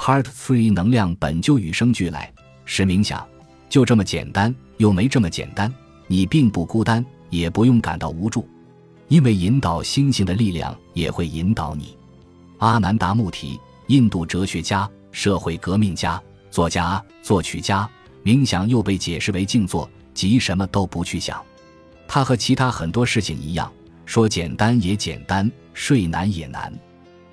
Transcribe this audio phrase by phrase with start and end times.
[0.00, 2.32] Part Three 能量本就与生俱来，
[2.64, 3.22] 是冥想，
[3.68, 5.70] 就这么简单，又没这么简单。
[6.06, 8.48] 你并不孤单，也不用感到无助，
[9.08, 11.98] 因为引导星星的力量也会引导你。
[12.60, 16.20] 阿南达穆提，印度哲学家、社会革命家、
[16.50, 17.86] 作家、作曲家。
[18.24, 21.44] 冥想又被解释为静坐，即什么都不去想。
[22.08, 23.70] 它和其他很多事情一样，
[24.06, 26.72] 说简单也简单，睡难也难。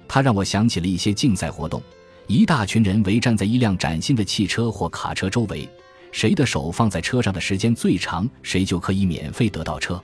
[0.06, 1.82] 它让我想起了一些竞赛活动：
[2.28, 5.68] 一大群人围站在一辆崭新的汽车或卡车周围，
[6.12, 10.02] 谁的手放在车上的时间最长，谁就可以免费得到车。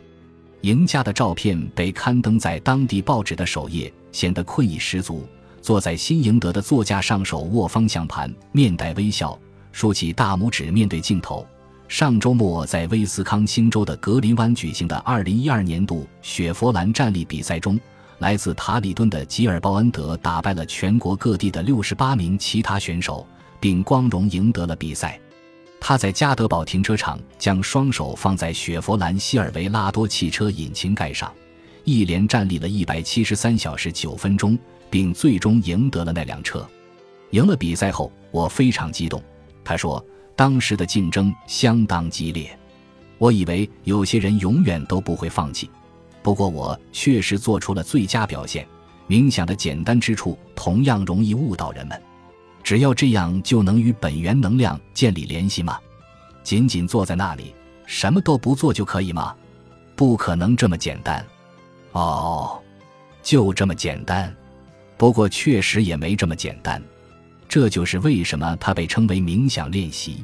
[0.62, 5.28] 赢家的照片被刊登在当地报纸的首页，显得困意十足。
[5.62, 9.38] 坐在新赢得的座驾上，手握方向盘，面带微笑。
[9.74, 11.46] 竖起大拇指面对镜头。
[11.90, 17.78] 上周末在威斯康星州的格林湾举行的2012年度雪佛兰站立比赛中，
[18.24, 23.28] 来自塔里敦的吉尔鲍恩德打败了全国各地的68名其他选手，
[23.60, 25.20] 并光荣赢得了比赛。
[25.78, 31.30] 他在加德堡停车场将双手放在雪佛兰希尔维拉多汽车引擎盖上，
[31.84, 34.58] 一连站立了173小时9分钟，
[34.90, 36.66] 并最终赢得了那辆车。
[37.32, 39.22] 赢了比赛后，我非常激动。
[39.66, 40.02] 他说
[40.34, 42.58] ：“当时的竞争相当激烈，
[43.18, 45.70] 我以为有些人永远都不会放弃。
[46.24, 48.66] 不过我确实做出了最佳表现。
[49.08, 52.02] 冥想的简单之处同样容易误导人们。
[52.64, 55.78] 只要这样就能与本源能量建立联系吗？
[56.42, 57.54] 仅仅坐在那里
[57.86, 59.36] 什么都不做就可以吗？
[59.96, 61.24] 不可能这么简单。
[61.92, 62.58] 哦，
[63.22, 64.34] 就这么简单。
[64.98, 66.82] 不过确实也没这么简单。”
[67.50, 70.24] 这就是为什么它被称为冥想练习。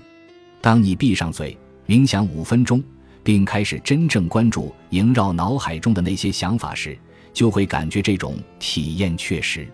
[0.62, 1.56] 当你闭上嘴
[1.86, 2.82] 冥想五分钟，
[3.24, 6.98] 并开始真正关注萦绕脑海中的那些想法时，
[7.34, 9.68] 就会感觉这种体验确实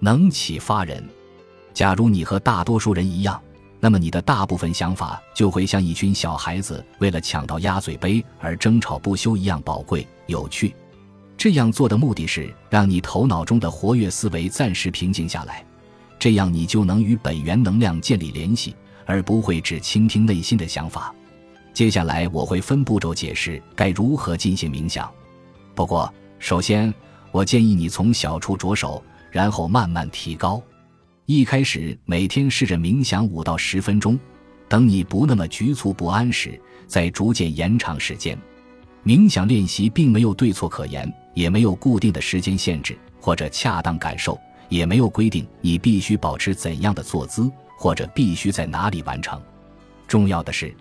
[0.00, 1.02] 能启发人。
[1.74, 3.40] 假如你和大多数人一样，
[3.80, 10.74] 那么你的大部分想法就会像一群小孩子为了抢到鸭嘴杯而争吵不休一样宝贵、有趣。
[11.36, 15.62] 这样做的目的是让你头脑中的活跃思维暂时平静下来。
[16.18, 18.74] 这样，你就能与本源能量建立联系，
[19.04, 21.14] 而不会只倾听内心的想法。
[21.76, 25.12] 接下来，我会分步骤解释该如何进行冥想。
[25.74, 26.90] 不过，首先，
[27.30, 30.62] 我建议你从小处着手，然后慢慢提高。
[31.26, 34.18] 一开始，每天试着冥想五到十分钟，
[34.70, 38.38] 等你不那么局促不安时，再逐渐延长时间。
[39.04, 44.40] 冥想练习并没有对错可言，也没有固定的时间限制或者恰当感受。
[44.70, 49.38] 也没有规定你必须保持怎样的坐姿，或者必须在哪里完成。
[50.08, 50.74] 重要的是，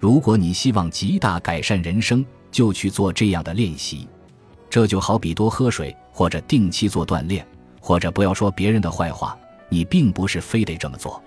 [0.00, 4.08] 如果你希望极大改善人生，就去做这样的练习。
[4.70, 7.46] 这就好比多喝水，或者定期做锻炼，
[7.80, 9.36] 或者不要说别人的坏话。
[9.68, 11.22] 你并不是非得这么做，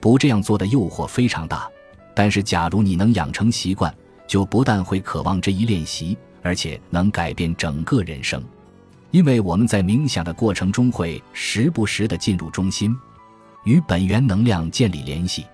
[0.00, 1.70] 不这样做的诱惑非常大。
[2.12, 3.94] 但是，假如你能养成习惯，
[4.26, 8.42] 就不但会渴望这一练习，而且能改变整个人生。
[9.12, 12.94] 因为我们在冥想的过程中会时不时地进入中心，
[13.64, 15.46] 与本源能量建立联系，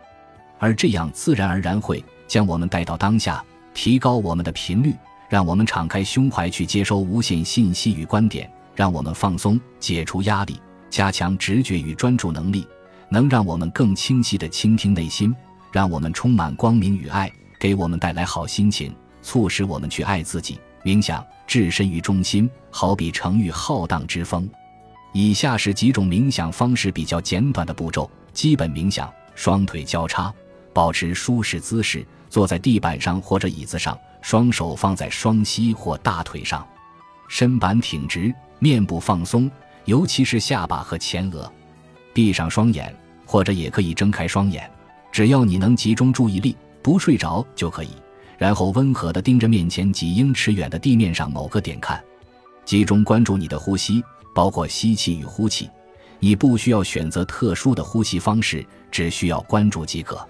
[0.59, 4.95] 而这样自然而然会将我们带到当下，提高我们的频率，
[5.29, 12.67] 让我们敞开胸怀去接收无限信息与观点，让我们放松、解除压力、加强直觉与专注能力，
[13.09, 15.35] 能让我们更清晰地倾听内心，
[15.73, 20.59] 让我们充满光明与爱，给我们带来好心情，促使我们去爱自己。
[20.83, 21.25] 冥想。
[21.47, 24.49] 置身于中心，好比乘遇浩荡之风。
[25.13, 30.33] 以下是几种冥想方式比较简短的步骤：基本冥想，双腿交叉，
[30.75, 36.67] 保持舒适姿势，坐在地板上或者椅子上，双手放在双膝或大腿上，
[37.29, 39.51] 身板挺直，面部放松，
[39.85, 41.51] 尤其是下巴和前额。
[42.13, 44.71] 闭上双眼，或者也可以睁开双眼，
[45.13, 47.91] 只要你能集中注意力，不睡着就可以。
[48.37, 52.03] 然后温和地盯着面前几英尺远的地面上某个点看，
[52.65, 54.03] 集中关注你的呼吸，
[54.35, 55.71] 包括吸气与呼气。
[56.19, 60.27] 你不需要选择特殊的呼吸方式，只需要关注即可。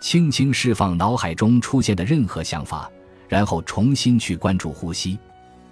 [0.00, 2.90] 轻轻释放脑海中出现的任何想法，
[3.28, 5.18] 然后重新去关注呼吸，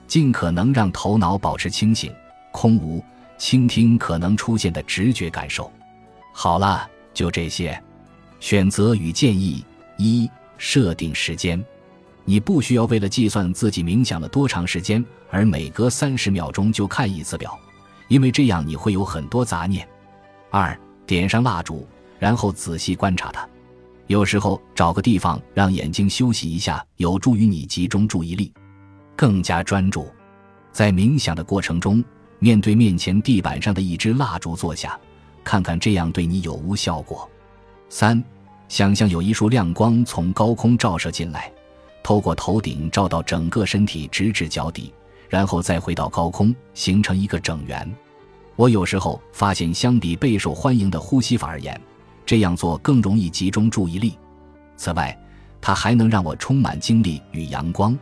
[0.07, 2.13] 尽可能让头脑保持清醒、
[2.53, 3.05] 空无，
[3.39, 5.71] 倾听可能出现的直觉感受。
[6.33, 7.81] 好了，就这些。
[8.41, 9.65] 选择与建议
[9.97, 10.31] 一。
[10.57, 11.63] 设定时间，
[12.25, 17.59] 你不需要为了计算自己冥想了多长时间而每隔三十秒钟就看一次表，
[18.09, 19.87] 因为这样你会有很多杂念。
[20.51, 21.87] 二，点上蜡烛，
[22.21, 23.47] 然后仔细观察它。
[24.07, 28.53] 有时候找个地方让眼睛休息一下，有助于你集中注意力，
[29.17, 30.07] 更加专注。
[30.73, 32.05] 在冥想的过程中，
[32.39, 34.99] 面对面前地板上的一支蜡烛坐下，
[35.43, 37.29] 看看这样对你有无效果。
[37.89, 38.23] 三，
[38.69, 41.51] 想象有一束亮光从高空照射进来，
[42.03, 44.93] 透过头顶照到整个身体，直至脚底，
[45.31, 47.91] 然后再回到高空，形成一个整圆。
[48.57, 51.81] 我有时候发现，相比备受欢迎的呼吸法而言，
[52.27, 54.19] 这样做更容易集中注意力。
[54.77, 55.17] 此外，
[55.61, 57.97] 它还能让我充满精力与阳光，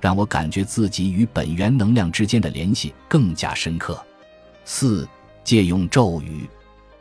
[0.00, 4.02] 让我感觉自己与本源能量之间的联系更加深刻。
[4.64, 5.08] 四，
[5.44, 6.48] 借用咒语。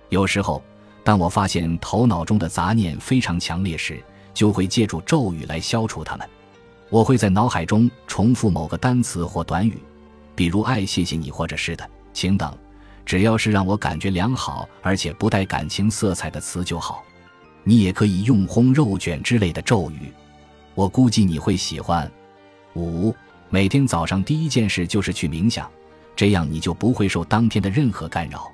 [0.10, 0.63] 有时候，
[1.04, 4.01] 当我发现头脑中的杂念非常强烈时，
[4.33, 6.30] 就会借助咒语来消除它们。
[6.89, 9.77] 我会在脑海中重复某个单词或短语，
[10.36, 12.56] 比如“爱”“谢谢你”或者是的，请等。
[13.06, 17.04] 只要是让我感觉良好而且不带感情色彩的词就好。
[17.63, 20.12] 你也可以用烘肉卷之类的咒语，
[20.74, 22.12] 我估计你会喜欢。
[22.75, 23.16] 五，
[23.50, 25.69] 每天早上第一件事就是去冥想，
[26.16, 28.52] 这样你就不会受当天的任何干扰。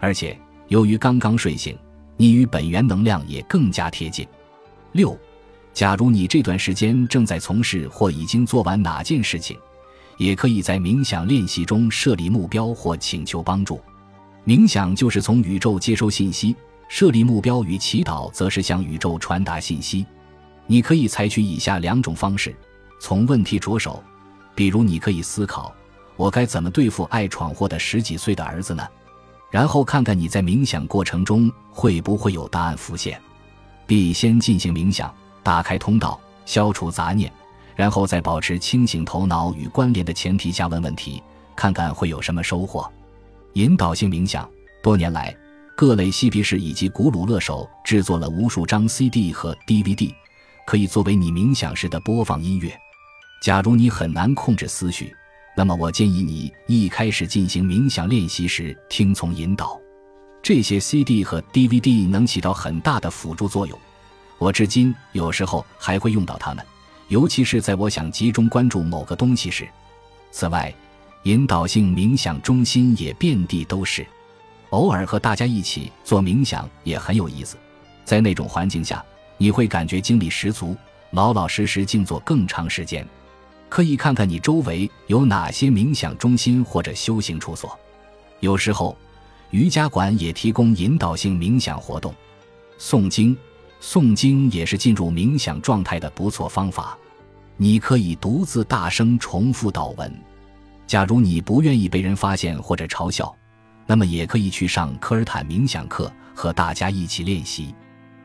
[0.00, 0.36] 而且
[0.68, 1.78] 由于刚刚睡醒，
[2.16, 4.26] 你与本源能量也更加贴近。
[4.92, 5.16] 六，
[5.72, 9.56] 假如你这段时间正在从事或已经做完哪件事情。
[10.20, 13.80] 也可以在冥想练习中设立目标或请求帮助。
[14.44, 16.54] 冥想就是从宇宙接收信息，
[16.90, 20.04] 设立目标与祈祷则是向宇宙传达信息。
[20.66, 22.54] 你可以采取以下两种方式：
[23.00, 24.04] 从问题着手，
[24.54, 25.74] 比如你可以思考
[26.16, 28.86] 我该怎么对付爱闯祸的十几岁的儿子呢？
[29.50, 33.18] 然后看看你在冥想过程中会不会有答案浮现。
[33.86, 35.10] 必先进行冥想，
[35.42, 37.32] 打开通道，消除杂念。
[37.80, 41.22] 然后在保持清醒头脑与关联的前提下问问题，
[41.56, 42.86] 看看会有什么收获。
[43.54, 44.46] 引导性冥想，
[44.82, 45.34] 多年来，
[45.74, 50.12] 各类嬉皮士以及古鲁乐手制作了无数张 CD 和 DVD，
[50.66, 52.70] 可以作为你冥想时的播放音乐。
[53.40, 55.16] 假如你很难控制思绪，
[55.56, 59.80] 那么我建议你一开始进行冥想练习时听从引导。
[60.42, 63.78] 这些 CD 和 DVD 能起到很大的辅助作用，
[64.36, 66.62] 我至今有时候还会用到它们。
[67.10, 69.68] 尤其是在我想集中关注某个东西时。
[70.30, 70.72] 此外，
[71.24, 74.06] 引导性冥想中心也遍地都是。
[74.70, 77.56] 偶尔和大家一起做冥想也很有意思。
[78.04, 79.04] 在那种环境下，
[79.38, 80.76] 你会感觉精力十足，
[81.10, 83.04] 老老实实静坐更长时间。
[83.68, 87.76] 可以看看你周围有哪些冥想中心或者修行处所。
[88.38, 88.96] 有时候，
[89.50, 92.14] 瑜伽馆也提供引导性冥想活动。
[92.78, 93.36] 诵经。
[93.80, 96.96] 诵经也是进入冥想状态的不错方法。
[97.56, 100.12] 你可以独自大声重复祷文。
[100.86, 103.34] 假如你不愿意被人发现或者嘲笑，
[103.86, 107.74] 那么也可以去上科尔坦冥想课，和大家一起练习。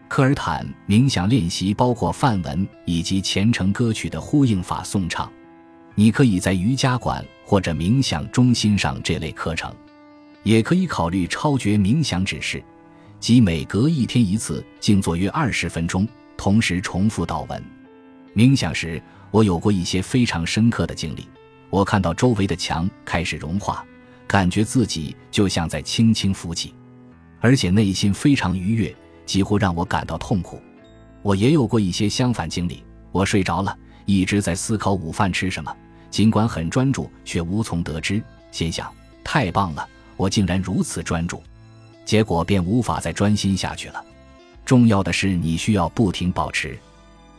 [0.08, 5.32] 科尔坦冥想练习包括梵文以及虔诚歌曲的呼应法颂唱。
[5.96, 9.74] 你可以在瑜伽馆或者冥想中心上这类课程，
[10.44, 12.64] 也可以考虑超绝冥想指示。
[13.26, 16.08] 即每隔一天一次静坐约二十分钟，
[16.38, 17.60] 同时重复祷文。
[18.36, 19.02] 冥想时，
[19.32, 21.28] 我有过一些非常深刻的经历。
[21.72, 23.84] 我看到周围的墙开始融化，
[24.28, 26.76] 感觉自己就像在轻轻浮起，
[27.40, 28.96] 而且内心非常愉悦，
[29.26, 30.62] 几乎让我感到痛苦。
[31.24, 32.84] 我也有过一些相反经历。
[33.12, 33.76] 我睡着了，
[34.06, 35.76] 一直在思考午饭吃什么，
[36.12, 38.22] 尽管很专注，却无从得知。
[38.52, 38.88] 心想：
[39.24, 41.42] 太棒了，我竟然如此专注。
[42.06, 44.04] 结果便无法再专心下去了。
[44.64, 46.78] 重要的是，你需要不停保持。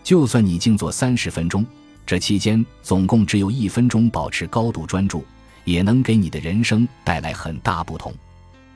[0.04, 1.64] 就算你静坐三十分钟，
[2.04, 5.24] 这期间总共只有一分钟保持高度专注，
[5.64, 8.12] 也能给你的人生带来很大不同。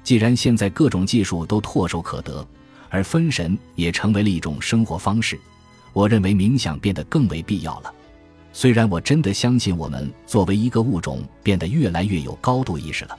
[0.03, 2.45] 既然现在各种技术都唾手可得，
[2.89, 5.39] 而分神也成为了一种生活方式，
[5.93, 7.95] 我认为冥想变得更为必要了。
[8.53, 13.17] 虽然我真的相信我们作为一个物种变得越来越有高度意识了。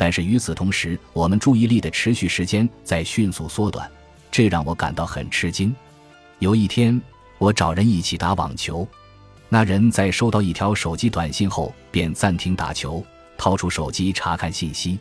[0.00, 3.86] 但是与此同时，我们注意力的持续时间在迅速缩短，
[4.30, 5.76] 这让我感到很吃惊。
[6.38, 6.98] 有一天，
[7.36, 8.88] 我找人一起打网球，
[9.50, 13.04] 那人在收到一条手机短信后便暂停打球，
[13.36, 14.98] 掏出手机查看信息。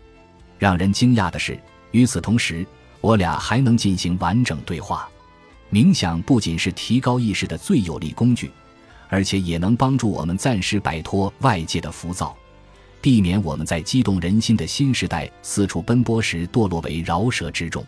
[0.58, 1.58] 让人惊讶的是，
[1.92, 2.68] 与此同时，
[3.00, 5.08] 我俩还能进行完整对话。
[5.72, 8.52] 冥想不仅是提高意识的最有力工具，
[9.08, 12.36] 而且也能帮助我们暂时摆脱外界的浮躁。
[13.02, 17.86] 避免我们在激动人心的新时代四处奔波时堕落为饶舌之众。